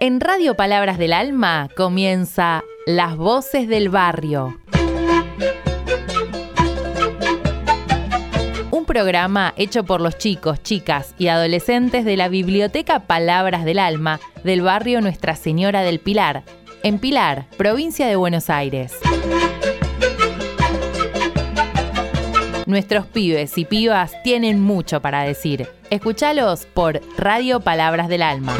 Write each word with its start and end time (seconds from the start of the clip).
En 0.00 0.20
Radio 0.20 0.54
Palabras 0.54 0.96
del 0.96 1.12
Alma 1.12 1.68
comienza 1.76 2.62
Las 2.86 3.16
Voces 3.16 3.66
del 3.66 3.88
Barrio. 3.88 4.56
Un 8.70 8.84
programa 8.84 9.54
hecho 9.56 9.82
por 9.82 10.00
los 10.00 10.16
chicos, 10.16 10.62
chicas 10.62 11.16
y 11.18 11.26
adolescentes 11.26 12.04
de 12.04 12.16
la 12.16 12.28
Biblioteca 12.28 13.08
Palabras 13.08 13.64
del 13.64 13.80
Alma 13.80 14.20
del 14.44 14.62
barrio 14.62 15.00
Nuestra 15.00 15.34
Señora 15.34 15.82
del 15.82 15.98
Pilar, 15.98 16.44
en 16.84 17.00
Pilar, 17.00 17.46
provincia 17.56 18.06
de 18.06 18.14
Buenos 18.14 18.50
Aires. 18.50 18.94
Nuestros 22.66 23.04
pibes 23.06 23.58
y 23.58 23.64
pibas 23.64 24.12
tienen 24.22 24.60
mucho 24.60 25.02
para 25.02 25.24
decir. 25.24 25.66
Escúchalos 25.90 26.66
por 26.66 27.00
Radio 27.16 27.58
Palabras 27.58 28.06
del 28.06 28.22
Alma. 28.22 28.54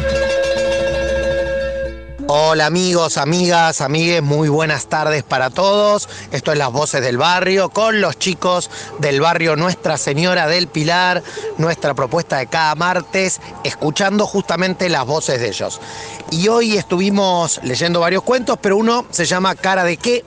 Hola 2.31 2.67
amigos, 2.67 3.17
amigas, 3.17 3.81
amigues, 3.81 4.21
muy 4.21 4.49
buenas 4.49 4.85
tardes 4.85 5.23
para 5.23 5.49
todos. 5.49 6.07
Esto 6.31 6.51
es 6.51 6.59
Las 6.59 6.71
Voces 6.71 7.01
del 7.01 7.17
Barrio 7.17 7.69
con 7.69 8.01
los 8.01 8.19
chicos 8.19 8.69
del 8.99 9.19
barrio 9.19 9.55
Nuestra 9.55 9.97
Señora 9.97 10.45
del 10.45 10.67
Pilar, 10.67 11.23
nuestra 11.57 11.95
propuesta 11.95 12.37
de 12.37 12.45
cada 12.45 12.75
martes, 12.75 13.41
escuchando 13.63 14.27
justamente 14.27 14.89
las 14.89 15.07
voces 15.07 15.41
de 15.41 15.47
ellos. 15.47 15.81
Y 16.29 16.49
hoy 16.49 16.77
estuvimos 16.77 17.59
leyendo 17.63 18.01
varios 18.01 18.21
cuentos, 18.21 18.59
pero 18.61 18.77
uno 18.77 19.07
se 19.09 19.25
llama 19.25 19.55
Cara 19.55 19.83
de 19.83 19.97
qué. 19.97 20.23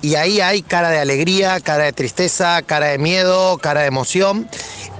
Y 0.00 0.16
ahí 0.16 0.40
hay 0.40 0.62
cara 0.62 0.90
de 0.90 0.98
alegría, 0.98 1.60
cara 1.60 1.84
de 1.84 1.92
tristeza, 1.92 2.62
cara 2.62 2.86
de 2.86 2.98
miedo, 2.98 3.58
cara 3.58 3.82
de 3.82 3.86
emoción. 3.86 4.48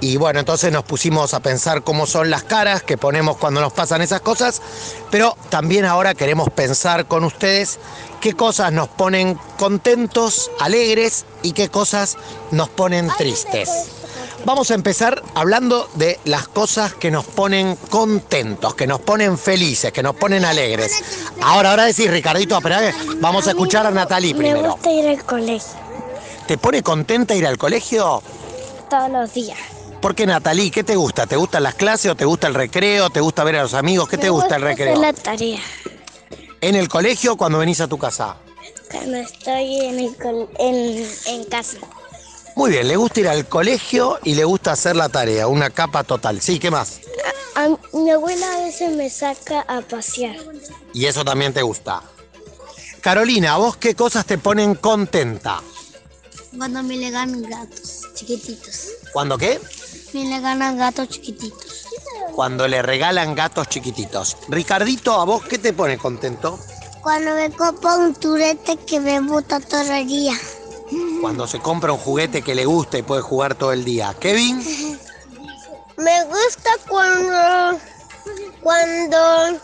Y 0.03 0.17
bueno, 0.17 0.41
entonces 0.41 0.69
nos 0.69 0.83
pusimos 0.83 1.33
a 1.33 1.39
pensar 1.39 1.81
cómo 1.81 2.05
son 2.05 2.29
las 2.29 2.43
caras 2.43 2.83
que 2.83 2.97
ponemos 2.97 3.37
cuando 3.37 3.61
nos 3.61 3.71
pasan 3.71 4.01
esas 4.01 4.19
cosas, 4.19 4.61
pero 5.09 5.37
también 5.49 5.85
ahora 5.85 6.13
queremos 6.13 6.49
pensar 6.49 7.05
con 7.05 7.23
ustedes 7.23 7.79
qué 8.19 8.33
cosas 8.33 8.73
nos 8.73 8.89
ponen 8.89 9.39
contentos, 9.57 10.51
alegres 10.59 11.23
y 11.41 11.53
qué 11.53 11.69
cosas 11.69 12.17
nos 12.51 12.67
ponen 12.67 13.09
tristes. 13.17 13.69
Vamos 14.43 14.71
a 14.71 14.73
empezar 14.73 15.23
hablando 15.35 15.89
de 15.93 16.19
las 16.25 16.49
cosas 16.49 16.93
que 16.93 17.09
nos 17.09 17.23
ponen 17.23 17.77
contentos, 17.89 18.75
que 18.75 18.85
nos 18.85 18.99
ponen 18.99 19.37
felices, 19.37 19.93
que 19.93 20.03
nos 20.03 20.17
ponen 20.17 20.43
alegres. 20.43 21.01
Ahora, 21.41 21.69
ahora 21.69 21.85
decís, 21.85 22.11
Ricardito, 22.11 22.57
espera, 22.57 22.93
vamos 23.21 23.47
a 23.47 23.51
escuchar 23.51 23.87
a 23.87 23.91
Natalie 23.91 24.35
primero. 24.35 24.63
Me 24.63 24.67
gusta 24.67 24.91
ir 24.91 25.07
al 25.07 25.23
colegio 25.23 25.79
¿Te 26.45 26.57
pone 26.57 26.83
contenta 26.83 27.33
ir 27.35 27.47
al 27.47 27.57
colegio? 27.57 28.21
todos 28.93 29.09
los 29.09 29.33
días. 29.33 29.57
¿Por 30.03 30.15
qué, 30.15 30.25
Natalie? 30.25 30.69
¿Qué 30.69 30.83
te 30.83 30.97
gusta? 30.97 31.25
¿Te 31.25 31.37
gustan 31.37 31.63
las 31.63 31.75
clases 31.75 32.11
o 32.11 32.15
te 32.15 32.25
gusta 32.25 32.47
el 32.47 32.53
recreo? 32.55 33.09
¿Te 33.09 33.21
gusta 33.21 33.45
ver 33.45 33.55
a 33.55 33.63
los 33.63 33.73
amigos? 33.73 34.09
¿Qué 34.09 34.17
Me 34.17 34.23
te 34.23 34.29
gusta 34.29 34.57
el 34.57 34.63
hacer 34.65 34.77
recreo? 34.77 35.01
la 35.01 35.13
tarea. 35.13 35.61
¿En 36.59 36.75
el 36.75 36.89
colegio 36.89 37.33
o 37.33 37.37
cuando 37.37 37.57
venís 37.59 37.79
a 37.79 37.87
tu 37.87 37.97
casa? 37.97 38.35
Cuando 38.91 39.15
estoy 39.17 39.79
en, 39.79 39.99
el 40.01 40.17
col- 40.17 40.49
en, 40.59 41.09
en 41.27 41.45
casa. 41.45 41.77
Muy 42.57 42.71
bien, 42.71 42.89
le 42.89 42.97
gusta 42.97 43.21
ir 43.21 43.29
al 43.29 43.47
colegio 43.47 44.19
y 44.25 44.35
le 44.35 44.43
gusta 44.43 44.73
hacer 44.73 44.97
la 44.97 45.07
tarea, 45.07 45.47
una 45.47 45.69
capa 45.69 46.03
total. 46.03 46.41
Sí, 46.41 46.59
¿qué 46.59 46.69
más? 46.69 46.99
A- 47.55 47.63
a- 47.65 47.97
mi 47.97 48.11
abuela 48.11 48.55
a 48.55 48.59
veces 48.59 48.91
me 48.91 49.09
saca 49.09 49.61
a 49.61 49.79
pasear. 49.81 50.35
Y 50.93 51.05
eso 51.05 51.23
también 51.23 51.53
te 51.53 51.61
gusta. 51.61 52.01
Carolina, 52.99 53.53
¿a 53.53 53.57
vos 53.57 53.77
qué 53.77 53.95
cosas 53.95 54.25
te 54.25 54.37
ponen 54.37 54.75
contenta? 54.75 55.61
Cuando 56.57 56.83
me 56.83 56.97
le 56.97 57.09
ganan 57.09 57.41
gatos 57.43 58.01
chiquititos. 58.13 58.89
¿Cuándo 59.13 59.37
qué? 59.37 59.59
Me 60.13 60.25
le 60.25 60.39
ganan 60.41 60.77
gatos 60.77 61.09
chiquititos. 61.09 61.87
Cuando 62.35 62.67
le 62.67 62.81
regalan 62.81 63.33
gatos 63.33 63.67
chiquititos. 63.67 64.37
Ricardito, 64.47 65.13
¿a 65.19 65.25
vos 65.25 65.43
qué 65.43 65.57
te 65.57 65.73
pone 65.73 65.97
contento? 65.97 66.59
Cuando 67.01 67.33
me 67.35 67.51
copa 67.51 67.97
un 67.97 68.13
turete 68.13 68.77
que 68.77 68.99
me 68.99 69.19
bota 69.19 69.59
todo 69.59 69.81
el 69.81 70.07
día. 70.07 70.33
Cuando 71.21 71.47
se 71.47 71.59
compra 71.59 71.93
un 71.93 71.99
juguete 71.99 72.41
que 72.41 72.53
le 72.53 72.65
gusta 72.65 72.97
y 72.97 73.01
puede 73.01 73.21
jugar 73.21 73.55
todo 73.55 73.71
el 73.71 73.83
día. 73.83 74.15
Kevin, 74.19 74.63
Me 75.97 76.23
gusta 76.25 76.71
cuando, 76.87 77.79
cuando, 78.61 79.59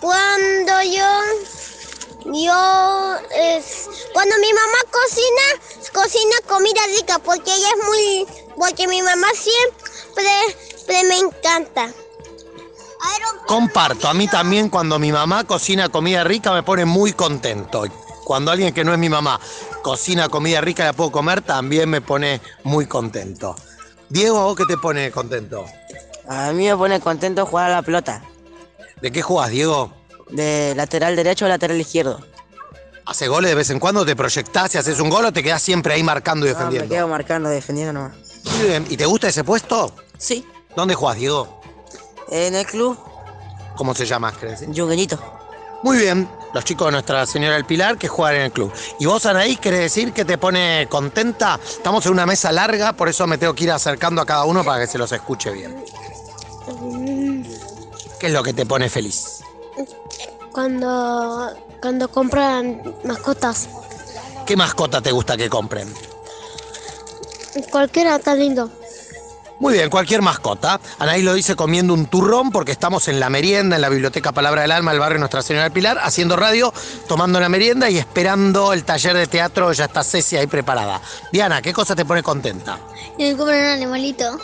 cuando 0.00 0.82
yo, 0.82 2.32
yo, 2.32 3.16
es, 3.36 3.88
cuando 4.12 4.36
mi 4.38 4.52
mamá 4.52 4.78
cocina, 4.90 5.92
cocina 5.92 6.36
comida 6.48 6.80
rica, 6.96 7.18
porque 7.18 7.54
ella 7.54 7.68
es 7.68 7.84
muy, 7.84 8.26
porque 8.56 8.88
mi 8.88 9.02
mamá 9.02 9.28
siempre, 9.34 9.93
siempre 10.22 11.04
me 11.08 11.18
encanta. 11.18 11.90
comparto. 13.46 14.08
A 14.08 14.14
mí 14.14 14.26
también 14.28 14.68
cuando 14.68 14.98
mi 14.98 15.12
mamá 15.12 15.44
cocina 15.44 15.88
comida 15.88 16.24
rica 16.24 16.52
me 16.52 16.62
pone 16.62 16.84
muy 16.84 17.12
contento. 17.12 17.84
Cuando 18.24 18.50
alguien 18.50 18.72
que 18.72 18.84
no 18.84 18.92
es 18.92 18.98
mi 18.98 19.08
mamá 19.10 19.38
cocina 19.82 20.28
comida 20.30 20.60
rica 20.62 20.82
y 20.84 20.86
la 20.86 20.92
puedo 20.94 21.12
comer, 21.12 21.42
también 21.42 21.90
me 21.90 22.00
pone 22.00 22.40
muy 22.62 22.86
contento. 22.86 23.54
Diego, 24.08 24.38
¿a 24.40 24.44
vos 24.44 24.56
qué 24.56 24.64
te 24.66 24.78
pone 24.78 25.10
contento? 25.10 25.64
A 26.28 26.52
mí 26.52 26.66
me 26.66 26.76
pone 26.76 27.00
contento 27.00 27.44
jugar 27.44 27.70
a 27.70 27.74
la 27.76 27.82
pelota. 27.82 28.22
¿De 29.02 29.12
qué 29.12 29.20
jugás, 29.20 29.50
Diego? 29.50 29.92
De 30.30 30.72
lateral 30.74 31.16
derecho 31.16 31.44
o 31.44 31.48
lateral 31.48 31.78
izquierdo. 31.78 32.20
¿Hace 33.04 33.28
goles 33.28 33.50
de 33.50 33.54
vez 33.56 33.68
en 33.68 33.78
cuando? 33.78 34.06
¿Te 34.06 34.16
proyectás 34.16 34.74
y 34.74 34.78
haces 34.78 34.98
un 35.00 35.10
gol 35.10 35.26
o 35.26 35.32
te 35.32 35.42
quedás 35.42 35.60
siempre 35.60 35.92
ahí 35.92 36.02
marcando 36.02 36.46
y 36.46 36.48
No, 36.48 36.54
me 36.54 36.58
defendiendo? 36.60 36.94
quedo 36.94 37.08
marcando, 37.08 37.50
defendiendo 37.50 37.92
nomás. 37.92 38.16
Muy 38.56 38.68
bien. 38.68 38.86
¿Y 38.88 38.96
te 38.96 39.04
gusta 39.04 39.28
ese 39.28 39.44
puesto? 39.44 39.94
Sí. 40.18 40.46
¿Dónde 40.76 40.94
jugás, 40.94 41.16
Diego? 41.16 41.60
En 42.30 42.54
el 42.54 42.66
club, 42.66 42.98
¿Cómo 43.76 43.94
se 43.94 44.06
llama? 44.06 44.32
¿querés 44.32 44.60
decir? 44.60 44.74
Yugueñito. 44.74 45.18
Muy 45.82 45.98
bien, 45.98 46.28
los 46.54 46.64
chicos 46.64 46.86
de 46.86 46.92
Nuestra 46.92 47.26
Señora 47.26 47.54
del 47.56 47.64
Pilar 47.66 47.98
que 47.98 48.08
juegan 48.08 48.36
en 48.36 48.42
el 48.42 48.52
club. 48.52 48.72
¿Y 49.00 49.06
vos, 49.06 49.26
Anaí, 49.26 49.56
querés 49.56 49.80
decir 49.80 50.12
que 50.12 50.24
te 50.24 50.38
pone 50.38 50.86
contenta? 50.88 51.58
Estamos 51.62 52.06
en 52.06 52.12
una 52.12 52.24
mesa 52.24 52.52
larga, 52.52 52.92
por 52.94 53.08
eso 53.08 53.26
me 53.26 53.36
tengo 53.36 53.52
que 53.54 53.64
ir 53.64 53.72
acercando 53.72 54.22
a 54.22 54.26
cada 54.26 54.44
uno 54.44 54.64
para 54.64 54.80
que 54.80 54.86
se 54.86 54.96
los 54.96 55.10
escuche 55.12 55.50
bien. 55.50 55.84
¿Qué 58.18 58.28
es 58.28 58.32
lo 58.32 58.42
que 58.42 58.54
te 58.54 58.64
pone 58.64 58.88
feliz? 58.88 59.40
Cuando, 60.52 61.52
cuando 61.82 62.08
compran 62.08 62.80
mascotas, 63.04 63.68
¿Qué 64.46 64.56
mascota 64.56 65.00
te 65.02 65.10
gusta 65.10 65.36
que 65.36 65.50
compren? 65.50 65.92
cualquiera 67.70 68.16
está 68.16 68.34
lindo. 68.34 68.70
Muy 69.60 69.74
bien, 69.74 69.88
cualquier 69.88 70.20
mascota. 70.20 70.80
Anaí 70.98 71.22
lo 71.22 71.32
dice 71.32 71.54
comiendo 71.54 71.94
un 71.94 72.06
turrón 72.06 72.50
porque 72.50 72.72
estamos 72.72 73.08
en 73.08 73.20
la 73.20 73.30
merienda, 73.30 73.76
en 73.76 73.82
la 73.82 73.88
Biblioteca 73.88 74.32
Palabra 74.32 74.62
del 74.62 74.72
Alma, 74.72 74.92
el 74.92 74.98
barrio 74.98 75.18
Nuestra 75.18 75.42
Señora 75.42 75.64
del 75.64 75.72
Pilar, 75.72 75.98
haciendo 76.02 76.36
radio, 76.36 76.72
tomando 77.06 77.38
la 77.38 77.48
merienda 77.48 77.88
y 77.88 77.98
esperando 77.98 78.72
el 78.72 78.84
taller 78.84 79.16
de 79.16 79.26
teatro. 79.26 79.72
Ya 79.72 79.84
está 79.84 80.02
Ceci 80.02 80.36
ahí 80.36 80.46
preparada. 80.46 81.00
Diana, 81.32 81.62
¿qué 81.62 81.72
cosa 81.72 81.94
te 81.94 82.04
pone 82.04 82.22
contenta? 82.22 82.78
Y 83.16 83.24
me 83.24 83.36
compran 83.36 83.60
un 83.60 83.66
animalito. 83.66 84.38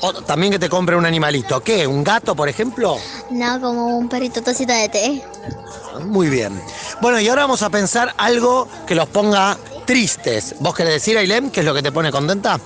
O 0.00 0.12
también 0.12 0.52
que 0.52 0.58
te 0.58 0.68
compre 0.68 0.96
un 0.96 1.06
animalito. 1.06 1.62
¿Qué? 1.62 1.86
¿Un 1.86 2.04
gato, 2.04 2.34
por 2.34 2.48
ejemplo? 2.48 2.98
No, 3.30 3.60
como 3.60 3.96
un 3.96 4.08
perrito 4.08 4.42
tacita 4.42 4.74
de 4.74 4.88
té. 4.90 5.24
Muy 6.02 6.28
bien. 6.28 6.60
Bueno, 7.00 7.18
y 7.20 7.28
ahora 7.28 7.42
vamos 7.42 7.62
a 7.62 7.70
pensar 7.70 8.12
algo 8.18 8.68
que 8.86 8.94
los 8.94 9.08
ponga 9.08 9.56
tristes. 9.86 10.56
¿Vos 10.60 10.74
querés 10.74 10.94
decir, 10.94 11.16
Ailem, 11.16 11.50
qué 11.50 11.60
es 11.60 11.66
lo 11.66 11.72
que 11.72 11.82
te 11.82 11.90
pone 11.90 12.10
contenta? 12.10 12.60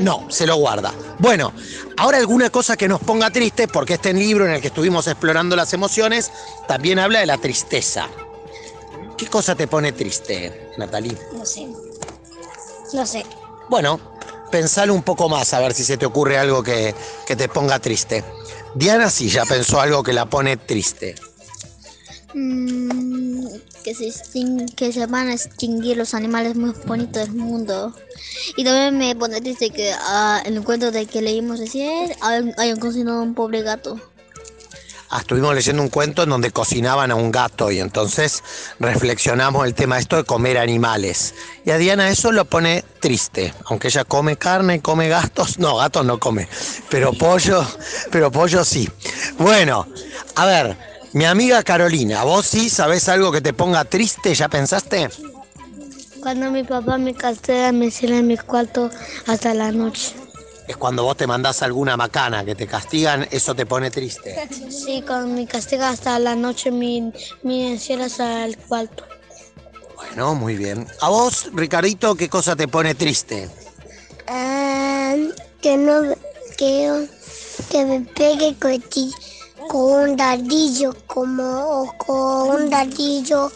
No, 0.00 0.30
se 0.30 0.46
lo 0.46 0.56
guarda. 0.56 0.92
Bueno, 1.18 1.52
ahora 1.96 2.18
alguna 2.18 2.50
cosa 2.50 2.76
que 2.76 2.88
nos 2.88 3.00
ponga 3.00 3.30
tristes, 3.30 3.68
porque 3.72 3.94
este 3.94 4.12
libro 4.12 4.46
en 4.46 4.52
el 4.52 4.60
que 4.60 4.68
estuvimos 4.68 5.06
explorando 5.06 5.56
las 5.56 5.72
emociones 5.72 6.30
también 6.68 6.98
habla 6.98 7.20
de 7.20 7.26
la 7.26 7.38
tristeza. 7.38 8.08
¿Qué 9.16 9.26
cosa 9.26 9.54
te 9.54 9.66
pone 9.66 9.92
triste, 9.92 10.70
Natalie? 10.78 11.16
No 11.32 11.44
sé. 11.44 11.68
No 12.92 13.06
sé. 13.06 13.24
Bueno, 13.68 14.00
pensalo 14.50 14.94
un 14.94 15.02
poco 15.02 15.28
más 15.28 15.52
a 15.54 15.60
ver 15.60 15.74
si 15.74 15.84
se 15.84 15.96
te 15.96 16.06
ocurre 16.06 16.38
algo 16.38 16.62
que, 16.62 16.94
que 17.26 17.36
te 17.36 17.48
ponga 17.48 17.78
triste. 17.78 18.24
Diana 18.74 19.10
sí 19.10 19.28
ya 19.28 19.44
pensó 19.44 19.80
algo 19.80 20.02
que 20.02 20.12
la 20.12 20.26
pone 20.26 20.56
triste. 20.56 21.14
Mm, 22.34 23.46
que, 23.82 23.94
se 23.94 24.12
que 24.76 24.92
se 24.92 25.06
van 25.06 25.28
a 25.28 25.32
extinguir 25.34 25.96
los 25.96 26.14
animales 26.14 26.54
muy 26.56 26.72
bonitos 26.86 27.22
del 27.26 27.32
mundo. 27.32 27.94
Y 28.56 28.64
también 28.64 28.96
me 28.98 29.16
pone 29.16 29.40
triste 29.40 29.70
que 29.70 29.92
ah, 29.98 30.40
en 30.44 30.56
el 30.56 30.62
cuento 30.64 30.90
de 30.90 31.06
que 31.06 31.22
leímos 31.22 31.58
recién 31.58 32.12
hay- 32.20 32.52
hayan 32.58 32.78
cocinado 32.78 33.22
un 33.22 33.34
pobre 33.34 33.62
gato. 33.62 34.00
Ah, 35.12 35.18
estuvimos 35.22 35.52
leyendo 35.56 35.82
un 35.82 35.88
cuento 35.88 36.22
en 36.22 36.28
donde 36.30 36.52
cocinaban 36.52 37.10
a 37.10 37.16
un 37.16 37.32
gato 37.32 37.72
y 37.72 37.80
entonces 37.80 38.44
reflexionamos 38.78 39.66
el 39.66 39.74
tema 39.74 39.98
esto 39.98 40.14
de 40.14 40.22
comer 40.22 40.56
animales. 40.56 41.34
Y 41.64 41.72
a 41.72 41.78
Diana 41.78 42.10
eso 42.10 42.30
lo 42.30 42.44
pone 42.44 42.84
triste, 43.00 43.52
aunque 43.64 43.88
ella 43.88 44.04
come 44.04 44.36
carne, 44.36 44.80
come 44.80 45.08
gatos, 45.08 45.58
no, 45.58 45.78
gatos 45.78 46.06
no 46.06 46.20
come, 46.20 46.48
pero 46.90 47.12
pollo, 47.12 47.66
pero 48.12 48.30
pollo 48.30 48.64
sí. 48.64 48.88
Bueno, 49.36 49.84
a 50.36 50.46
ver, 50.46 50.76
mi 51.12 51.24
amiga 51.24 51.62
Carolina, 51.62 52.24
vos 52.24 52.46
sí 52.46 52.70
sabés 52.70 53.08
algo 53.08 53.32
que 53.32 53.40
te 53.40 53.52
ponga 53.52 53.84
triste, 53.84 54.34
¿ya 54.34 54.48
pensaste? 54.48 55.08
Cuando 56.20 56.50
mi 56.50 56.62
papá 56.64 56.98
me 56.98 57.14
castiga, 57.14 57.72
me 57.72 57.90
cierra 57.90 58.18
en 58.18 58.26
mi 58.26 58.36
cuarto 58.36 58.90
hasta 59.26 59.54
la 59.54 59.72
noche. 59.72 60.12
es 60.68 60.76
cuando 60.76 61.02
vos 61.02 61.16
te 61.16 61.26
mandás 61.26 61.62
alguna 61.62 61.96
macana, 61.96 62.44
que 62.44 62.54
te 62.54 62.66
castigan, 62.66 63.26
eso 63.30 63.54
te 63.54 63.66
pone 63.66 63.90
triste. 63.90 64.40
Sí, 64.70 65.02
con 65.06 65.34
mi 65.34 65.46
castigo 65.46 65.82
hasta 65.84 66.18
la 66.18 66.36
noche 66.36 66.70
me, 66.70 67.12
me 67.42 67.72
encierras 67.72 68.20
al 68.20 68.56
cuarto. 68.56 69.04
Bueno, 69.96 70.34
muy 70.34 70.56
bien. 70.56 70.86
A 71.00 71.08
vos, 71.08 71.50
Ricardito, 71.52 72.14
¿qué 72.14 72.28
cosa 72.28 72.54
te 72.54 72.68
pone 72.68 72.94
triste? 72.94 73.48
Ah, 74.28 75.14
que 75.60 75.76
no, 75.76 76.14
que, 76.56 77.08
que 77.70 77.84
me 77.84 78.00
pegue 78.00 78.56
ti- 78.90 79.12
con 79.68 80.10
un 80.10 80.16
dadillo, 80.16 80.94
como 81.06 81.82
o 81.82 81.96
con 81.96 82.62
un 82.62 82.70
dadillo 82.70 83.50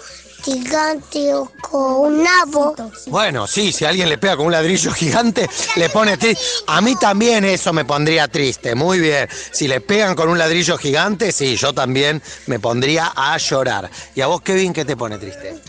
gigante 0.45 1.33
o 1.35 1.51
con 1.63 2.13
un 2.13 2.23
nabo. 2.23 2.75
Bueno, 3.07 3.47
sí, 3.47 3.73
si 3.73 3.85
alguien 3.85 4.09
le 4.09 4.19
pega 4.19 4.37
con 4.37 4.47
un 4.47 4.53
ladrillo 4.53 4.93
gigante, 4.93 5.49
le 5.77 5.89
pone 5.89 6.17
triste. 6.17 6.45
A 6.67 6.81
mí 6.81 6.97
también 6.97 7.45
eso 7.45 7.73
me 7.73 7.85
pondría 7.85 8.29
triste, 8.29 8.75
muy 8.75 9.01
bien. 9.01 9.29
Si 9.53 9.67
le 9.67 9.81
pegan 9.81 10.15
con 10.15 10.29
un 10.29 10.39
ladrillo 10.39 10.77
gigante, 10.77 11.33
sí, 11.33 11.57
yo 11.57 11.73
también 11.73 12.23
me 12.47 12.59
pondría 12.61 13.13
a 13.17 13.37
llorar. 13.39 13.91
¿Y 14.15 14.21
a 14.21 14.27
vos, 14.27 14.43
Kevin, 14.43 14.73
qué 14.73 14.85
te 14.85 14.97
pone 14.97 15.19
triste? 15.19 15.61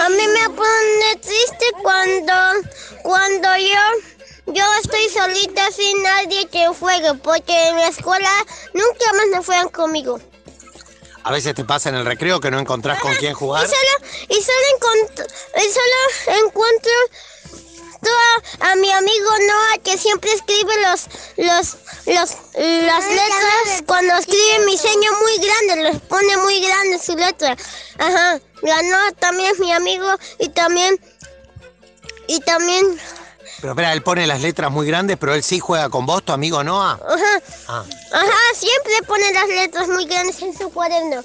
A 0.00 0.08
mí 0.08 0.26
me 0.26 0.50
pone 0.50 1.16
triste 1.20 1.66
cuando, 1.82 2.32
cuando 3.02 3.48
yo, 3.56 4.13
yo 4.46 4.64
estoy 4.82 5.08
solita 5.08 5.70
sin 5.72 6.02
nadie 6.02 6.46
que 6.48 6.66
juegue, 6.68 7.14
porque 7.14 7.68
en 7.68 7.76
mi 7.76 7.82
escuela 7.84 8.30
nunca 8.72 9.12
más 9.14 9.26
me 9.30 9.44
juegan 9.44 9.68
conmigo. 9.70 10.20
A 11.22 11.32
veces 11.32 11.54
te 11.54 11.64
pasa 11.64 11.88
en 11.88 11.94
el 11.94 12.04
recreo 12.04 12.38
que 12.38 12.50
no 12.50 12.58
encontrás 12.58 13.00
con 13.00 13.14
quién 13.16 13.32
Y 13.32 13.34
jugar. 13.34 13.66
solo, 13.66 14.06
y 14.28 14.34
solo, 14.34 15.26
y 15.56 15.72
solo 15.72 16.38
encuentro 16.46 16.92
toda- 18.02 18.70
a 18.70 18.76
mi 18.76 18.90
amigo 18.92 19.30
Noah 19.48 19.78
que 19.82 19.96
siempre 19.96 20.30
escribe 20.34 20.74
los, 20.82 21.06
los, 21.38 21.76
los, 22.04 22.30
las 22.54 23.04
letras 23.08 23.82
cuando 23.86 24.14
escribe 24.16 24.66
mi 24.66 24.76
seño 24.76 25.10
muy 25.22 25.38
grande, 25.38 25.90
los 25.90 26.02
pone 26.02 26.36
muy 26.36 26.60
grande 26.60 26.98
su 26.98 27.16
letra. 27.16 27.56
Ajá, 27.98 28.38
la 28.60 28.82
Noah 28.82 29.12
también 29.12 29.52
es 29.52 29.58
mi 29.60 29.72
amigo 29.72 30.06
y 30.38 30.50
también, 30.50 31.00
y 32.26 32.40
también, 32.40 33.00
Pero 33.64 33.72
espera, 33.72 33.94
él 33.94 34.02
pone 34.02 34.26
las 34.26 34.42
letras 34.42 34.70
muy 34.70 34.86
grandes, 34.86 35.16
pero 35.16 35.32
él 35.32 35.42
sí 35.42 35.58
juega 35.58 35.88
con 35.88 36.04
vos, 36.04 36.22
tu 36.22 36.32
amigo 36.34 36.62
Noah. 36.62 37.00
ajá, 37.02 37.42
Ah. 37.66 37.84
ajá, 38.12 38.36
siempre 38.54 38.92
pone 39.06 39.32
las 39.32 39.48
letras 39.48 39.88
muy 39.88 40.04
grandes 40.04 40.42
en 40.42 40.54
su 40.54 40.68
cuaderno. 40.70 41.22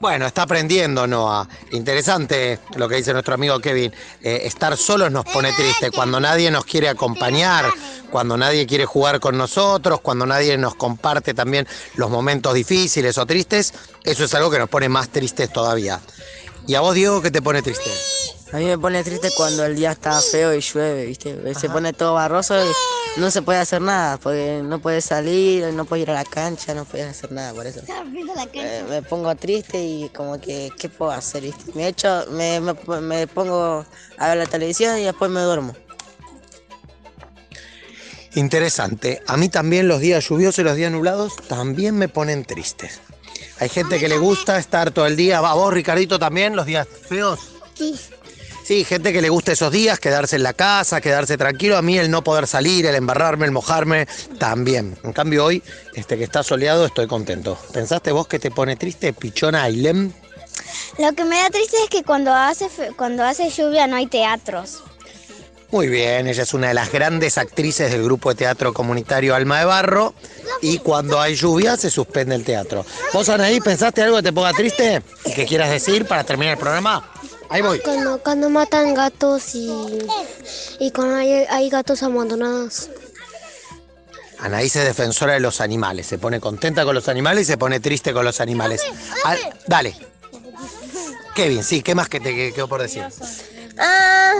Bueno, 0.00 0.24
está 0.26 0.40
aprendiendo 0.40 1.06
Noah. 1.06 1.46
Interesante 1.72 2.60
lo 2.76 2.88
que 2.88 2.94
dice 2.96 3.12
nuestro 3.12 3.34
amigo 3.34 3.60
Kevin. 3.60 3.92
Eh, 4.22 4.40
estar 4.44 4.74
solos 4.78 5.12
nos 5.12 5.26
pone 5.26 5.52
triste. 5.52 5.90
Cuando 5.90 6.18
nadie 6.18 6.50
nos 6.50 6.64
quiere 6.64 6.88
acompañar, 6.88 7.66
cuando 8.10 8.38
nadie 8.38 8.66
quiere 8.66 8.86
jugar 8.86 9.20
con 9.20 9.36
nosotros, 9.36 10.00
cuando 10.00 10.24
nadie 10.24 10.56
nos 10.56 10.74
comparte 10.76 11.34
también 11.34 11.68
los 11.96 12.08
momentos 12.08 12.54
difíciles 12.54 13.18
o 13.18 13.26
tristes, 13.26 13.74
eso 14.04 14.24
es 14.24 14.32
algo 14.32 14.50
que 14.50 14.58
nos 14.58 14.70
pone 14.70 14.88
más 14.88 15.10
tristes 15.10 15.52
todavía. 15.52 16.00
¿Y 16.66 16.74
a 16.74 16.80
vos, 16.80 16.94
Diego, 16.94 17.20
qué 17.20 17.30
te 17.30 17.42
pone 17.42 17.60
triste? 17.60 17.90
A 18.52 18.56
mí 18.56 18.64
me 18.64 18.78
pone 18.78 19.04
triste 19.04 19.30
cuando 19.36 19.64
el 19.64 19.76
día 19.76 19.92
está 19.92 20.20
feo 20.20 20.52
y 20.52 20.60
llueve, 20.60 21.06
¿viste? 21.06 21.54
Se 21.54 21.70
pone 21.70 21.92
todo 21.92 22.14
barroso 22.14 22.56
y 22.64 23.20
no 23.20 23.30
se 23.30 23.42
puede 23.42 23.60
hacer 23.60 23.80
nada, 23.80 24.18
porque 24.18 24.60
no 24.64 24.80
puedes 24.80 25.04
salir, 25.04 25.72
no 25.72 25.84
puedes 25.84 26.02
ir 26.02 26.10
a 26.10 26.14
la 26.14 26.24
cancha, 26.24 26.74
no 26.74 26.84
puedes 26.84 27.06
hacer 27.06 27.30
nada 27.30 27.54
por 27.54 27.66
eso. 27.66 27.80
Eh, 28.52 28.84
me 28.88 29.02
pongo 29.02 29.32
triste 29.36 29.80
y 29.80 30.08
como 30.08 30.40
que, 30.40 30.70
¿qué 30.76 30.88
puedo 30.88 31.12
hacer? 31.12 31.42
¿viste? 31.42 31.72
Me 31.74 31.86
echo, 31.86 32.24
me, 32.30 32.60
me, 32.60 32.74
me 33.00 33.26
pongo 33.28 33.86
a 34.18 34.28
ver 34.28 34.38
la 34.38 34.46
televisión 34.46 34.98
y 34.98 35.04
después 35.04 35.30
me 35.30 35.40
duermo. 35.40 35.76
Interesante. 38.34 39.22
A 39.26 39.36
mí 39.36 39.48
también 39.48 39.86
los 39.86 40.00
días 40.00 40.28
lluviosos 40.28 40.60
y 40.60 40.62
los 40.62 40.76
días 40.76 40.90
nublados 40.90 41.36
también 41.48 41.96
me 41.96 42.08
ponen 42.08 42.44
tristes. 42.44 43.00
Hay 43.58 43.68
gente 43.68 43.98
que 43.98 44.08
le 44.08 44.18
gusta 44.18 44.58
estar 44.58 44.90
todo 44.90 45.06
el 45.06 45.16
día. 45.16 45.38
¿A 45.38 45.54
vos, 45.54 45.72
Ricardito, 45.72 46.18
también 46.18 46.56
los 46.56 46.66
días 46.66 46.86
feos? 47.08 47.40
Sí. 47.74 47.94
Sí, 48.70 48.84
gente 48.84 49.12
que 49.12 49.20
le 49.20 49.30
gusta 49.30 49.50
esos 49.50 49.72
días, 49.72 49.98
quedarse 49.98 50.36
en 50.36 50.44
la 50.44 50.52
casa, 50.52 51.00
quedarse 51.00 51.36
tranquilo. 51.36 51.76
A 51.76 51.82
mí 51.82 51.98
el 51.98 52.08
no 52.08 52.22
poder 52.22 52.46
salir, 52.46 52.86
el 52.86 52.94
embarrarme, 52.94 53.44
el 53.44 53.50
mojarme, 53.50 54.06
también. 54.38 54.96
En 55.02 55.12
cambio 55.12 55.44
hoy, 55.44 55.60
este 55.96 56.16
que 56.16 56.22
está 56.22 56.44
soleado, 56.44 56.86
estoy 56.86 57.08
contento. 57.08 57.58
¿Pensaste 57.72 58.12
vos 58.12 58.28
que 58.28 58.38
te 58.38 58.52
pone 58.52 58.76
triste, 58.76 59.12
Pichona 59.12 59.64
Ailem? 59.64 60.12
Lo 61.00 61.12
que 61.14 61.24
me 61.24 61.38
da 61.38 61.50
triste 61.50 61.78
es 61.82 61.90
que 61.90 62.04
cuando 62.04 62.32
hace, 62.32 62.68
cuando 62.96 63.24
hace 63.24 63.50
lluvia 63.50 63.88
no 63.88 63.96
hay 63.96 64.06
teatros. 64.06 64.84
Muy 65.72 65.88
bien, 65.88 66.28
ella 66.28 66.44
es 66.44 66.54
una 66.54 66.68
de 66.68 66.74
las 66.74 66.92
grandes 66.92 67.38
actrices 67.38 67.90
del 67.90 68.04
grupo 68.04 68.28
de 68.28 68.36
teatro 68.36 68.72
comunitario 68.72 69.34
Alma 69.34 69.58
de 69.58 69.64
Barro 69.64 70.14
y 70.62 70.78
cuando 70.78 71.20
hay 71.20 71.34
lluvia 71.34 71.76
se 71.76 71.90
suspende 71.90 72.36
el 72.36 72.44
teatro. 72.44 72.86
¿Vos, 73.12 73.28
Anaí, 73.30 73.60
pensaste 73.60 74.00
algo 74.00 74.18
que 74.18 74.22
te 74.22 74.32
ponga 74.32 74.52
triste 74.52 75.02
y 75.24 75.32
que 75.32 75.44
quieras 75.44 75.70
decir 75.70 76.06
para 76.06 76.22
terminar 76.22 76.52
el 76.52 76.60
programa? 76.60 77.10
Ahí 77.50 77.62
voy. 77.62 77.80
Cuando, 77.80 78.18
cuando 78.22 78.48
matan 78.48 78.94
gatos 78.94 79.54
y, 79.54 79.98
y 80.78 80.90
cuando 80.92 81.16
hay, 81.16 81.32
hay 81.48 81.68
gatos 81.68 82.02
abandonados. 82.02 82.88
Anaí 84.38 84.66
es 84.68 84.74
defensora 84.74 85.34
de 85.34 85.40
los 85.40 85.60
animales, 85.60 86.06
se 86.06 86.16
pone 86.16 86.40
contenta 86.40 86.84
con 86.84 86.94
los 86.94 87.08
animales 87.08 87.42
y 87.42 87.44
se 87.52 87.58
pone 87.58 87.78
triste 87.80 88.12
con 88.14 88.24
los 88.24 88.40
animales. 88.40 88.82
Ah, 89.24 89.36
dale. 89.66 89.94
Kevin, 91.34 91.62
sí, 91.62 91.82
¿qué 91.82 91.94
más 91.94 92.08
que 92.08 92.20
te 92.20 92.34
que- 92.34 92.52
quedó 92.54 92.66
por 92.66 92.80
decir? 92.80 93.04
Ah, 93.78 94.32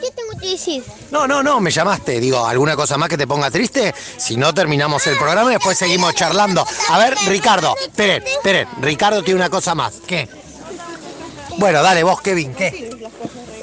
¿qué 0.00 0.10
tengo 0.10 0.40
que 0.40 0.48
decir? 0.48 0.82
No, 1.12 1.28
no, 1.28 1.42
no, 1.44 1.60
me 1.60 1.70
llamaste. 1.70 2.18
Digo, 2.20 2.44
¿alguna 2.44 2.74
cosa 2.74 2.98
más 2.98 3.08
que 3.08 3.16
te 3.16 3.26
ponga 3.26 3.50
triste? 3.50 3.94
Si 4.16 4.36
no, 4.36 4.52
terminamos 4.52 5.06
el 5.06 5.16
programa 5.16 5.50
y 5.50 5.54
después 5.54 5.78
seguimos 5.78 6.14
charlando. 6.14 6.66
A 6.88 6.98
ver, 6.98 7.14
Ricardo, 7.26 7.76
esperen, 7.80 8.24
esperen. 8.26 8.68
Ricardo 8.80 9.22
tiene 9.22 9.38
una 9.38 9.50
cosa 9.50 9.74
más. 9.76 9.94
¿Qué? 10.06 10.28
Bueno, 11.58 11.82
dale, 11.82 12.02
vos, 12.02 12.20
Kevin, 12.20 12.54
¿qué? 12.54 12.90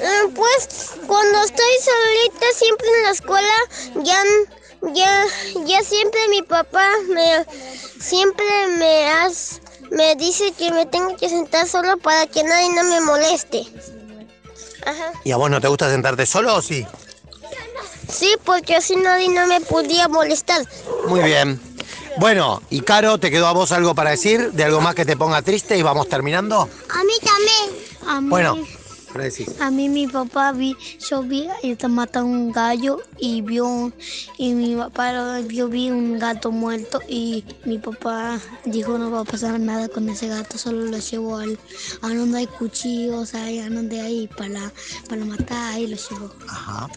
Ah, 0.04 0.28
pues 0.34 0.90
cuando 1.06 1.42
estoy 1.44 1.64
solita 1.84 2.46
siempre 2.56 2.86
en 2.88 3.02
la 3.04 3.10
escuela, 3.10 3.54
ya, 4.02 4.22
ya, 4.94 5.24
ya 5.66 5.82
siempre 5.82 6.20
mi 6.28 6.42
papá 6.42 6.88
me, 7.08 7.44
siempre 8.00 8.44
me, 8.78 9.08
has- 9.10 9.60
me 9.90 10.16
dice 10.16 10.52
que 10.52 10.70
me 10.72 10.86
tengo 10.86 11.16
que 11.16 11.28
sentar 11.28 11.68
solo 11.68 11.98
para 11.98 12.26
que 12.26 12.42
nadie 12.42 12.70
no 12.70 12.82
me 12.84 13.00
moleste. 13.00 13.64
Ajá. 14.84 15.12
¿Y 15.24 15.30
a 15.32 15.36
vos 15.36 15.50
no 15.50 15.60
te 15.60 15.68
gusta 15.68 15.88
sentarte 15.90 16.26
solo 16.26 16.56
o 16.56 16.62
sí? 16.62 16.84
Sí, 18.10 18.34
porque 18.44 18.76
así 18.76 18.96
nadie 18.96 19.28
no 19.28 19.46
me 19.46 19.60
podía 19.60 20.08
molestar. 20.08 20.66
Muy 21.06 21.20
bien. 21.20 21.60
Bueno, 22.18 22.60
y 22.68 22.80
Caro, 22.82 23.16
¿te 23.18 23.30
quedó 23.30 23.46
a 23.46 23.52
vos 23.52 23.72
algo 23.72 23.94
para 23.94 24.10
decir? 24.10 24.52
¿De 24.52 24.64
algo 24.64 24.80
más 24.82 24.94
que 24.94 25.06
te 25.06 25.16
ponga 25.16 25.40
triste 25.40 25.78
y 25.78 25.82
vamos 25.82 26.08
terminando? 26.08 26.68
A 26.90 27.04
mí 27.04 27.12
también. 27.24 27.81
A 28.06 28.20
mí, 28.20 28.28
Bueno, 28.30 28.56
a 29.60 29.70
mí 29.70 29.88
mi 29.90 30.06
papá 30.08 30.52
vi, 30.52 30.74
yo 31.10 31.22
vi 31.22 31.46
y 31.62 31.74
te 31.76 31.86
matan 31.88 32.24
un 32.24 32.50
gallo 32.52 33.00
y 33.18 33.42
vio 33.42 33.92
y 34.38 34.54
mi 34.54 34.74
papá 34.74 35.12
lo- 35.12 35.40
yo 35.48 35.68
vi 35.68 35.90
un 35.90 36.18
gato 36.18 36.50
muerto 36.50 37.00
y 37.08 37.44
mi 37.66 37.78
papá 37.78 38.40
dijo 38.64 38.96
no 38.96 39.10
va 39.10 39.20
a 39.20 39.24
pasar 39.24 39.60
nada 39.60 39.88
con 39.88 40.08
ese 40.08 40.28
gato, 40.28 40.56
solo 40.56 40.86
lo 40.86 40.98
llevo 40.98 41.36
al 41.36 41.58
a 42.00 42.08
donde 42.08 42.38
hay 42.38 42.46
cuchillos, 42.46 43.34
ahí 43.34 43.58
a 43.58 43.68
donde 43.68 44.00
hay 44.00 44.28
para 44.28 44.72
para 45.08 45.24
matar 45.26 45.78
y 45.78 45.88
lo 45.88 45.96
llevó 45.96 46.32
Ajá. 46.48 46.88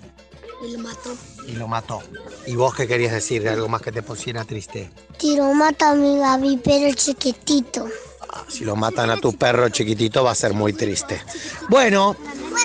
y 0.65 0.71
lo 0.71 0.79
mató. 0.79 1.17
Y 1.47 1.51
lo 1.51 1.67
mató. 1.67 2.01
¿Y 2.47 2.55
vos 2.55 2.74
qué 2.74 2.88
querías 2.88 3.12
decir 3.13 3.43
de 3.43 3.50
algo 3.50 3.67
más 3.67 3.81
que 3.81 3.91
te 3.91 4.01
pusiera 4.01 4.45
triste? 4.45 4.89
Lo 5.35 5.53
mata 5.53 5.91
a 5.91 5.95
mi 5.95 6.17
Gaby, 6.17 6.62
pero 6.63 6.93
chiquitito. 6.95 7.88
Si 8.48 8.64
lo 8.64 8.75
matan 8.75 9.10
a 9.10 9.18
tu 9.18 9.34
perro 9.34 9.70
chiquitito 9.70 10.24
va 10.24 10.32
a 10.32 10.36
ser 10.36 10.54
muy 10.54 10.74
triste. 10.74 11.22
Bueno, 11.70 12.16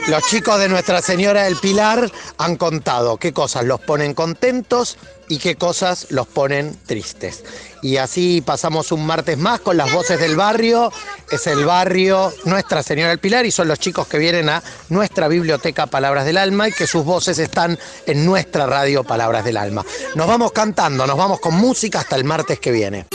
los 0.08 0.22
chicos 0.24 0.58
de 0.58 0.68
Nuestra 0.68 1.02
Señora 1.02 1.44
del 1.44 1.56
Pilar 1.56 2.10
han 2.38 2.56
contado 2.56 3.16
qué 3.16 3.32
cosas 3.32 3.64
los 3.64 3.80
ponen 3.80 4.14
contentos 4.14 4.98
y 5.28 5.38
qué 5.38 5.56
cosas 5.56 6.08
los 6.10 6.26
ponen 6.26 6.76
tristes. 6.86 7.44
Y 7.82 7.96
así 7.96 8.42
pasamos 8.44 8.92
un 8.92 9.06
martes 9.06 9.38
más 9.38 9.60
con 9.60 9.76
las 9.76 9.92
voces 9.92 10.18
del 10.20 10.36
barrio. 10.36 10.92
Es 11.30 11.46
el 11.46 11.64
barrio 11.64 12.32
Nuestra 12.44 12.82
Señora 12.82 13.10
del 13.10 13.18
Pilar 13.18 13.46
y 13.46 13.50
son 13.50 13.68
los 13.68 13.78
chicos 13.78 14.06
que 14.06 14.18
vienen 14.18 14.48
a 14.48 14.62
nuestra 14.88 15.28
biblioteca 15.28 15.86
Palabras 15.86 16.24
del 16.24 16.36
Alma 16.36 16.68
y 16.68 16.72
que 16.72 16.86
sus 16.86 17.04
voces 17.04 17.38
están 17.38 17.78
en 18.06 18.26
nuestra 18.26 18.66
radio 18.66 19.04
Palabras 19.04 19.44
del 19.44 19.56
Alma. 19.56 19.84
Nos 20.14 20.26
vamos 20.26 20.52
cantando, 20.52 21.06
nos 21.06 21.16
vamos 21.16 21.40
con 21.40 21.54
música 21.54 22.00
hasta 22.00 22.16
el 22.16 22.24
martes 22.24 22.58
que 22.58 22.72
viene. 22.72 23.06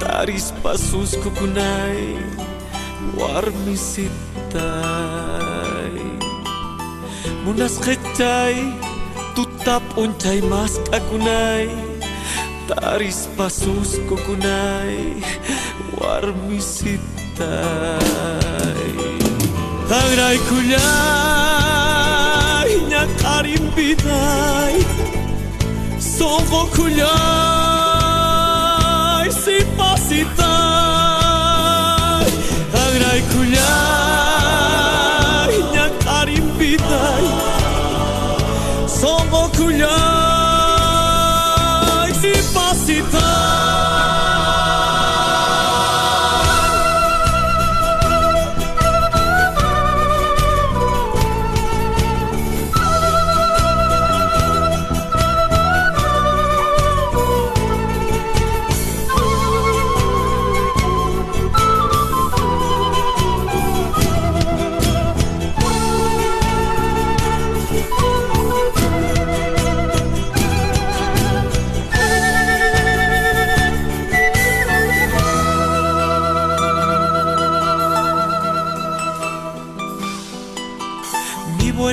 taris 0.00 0.52
pasus 0.62 1.16
kukunai 1.22 2.16
warmi 3.16 3.76
sitai. 3.76 4.60
Munas 7.44 7.78
kecai 7.80 8.56
tutap 9.34 9.82
uncai 9.96 10.40
mas 10.50 10.74
kakunai 10.90 11.68
taris 12.68 13.28
pasus 13.36 13.96
kukunai 14.08 15.22
warmi 15.96 16.60
sitai. 16.60 17.46
Tangrai 19.86 20.38
kulai 20.50 20.80
nyakarim 22.90 23.64
bidai 23.76 24.82
Sogo 26.02 26.66
kulai 26.74 27.45
se 29.56 29.64
fosse 29.76 30.24
tão 30.36 30.55